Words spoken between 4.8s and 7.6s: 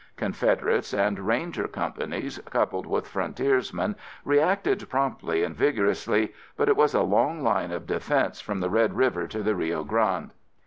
promptly and vigorously, but it was a long